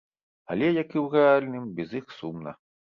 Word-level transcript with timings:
Але, 0.55 0.69
як 0.81 0.89
і 0.97 1.01
ў 1.03 1.21
рэальным, 1.21 1.71
без 1.79 1.89
іх 2.03 2.21
сумна. 2.21 2.61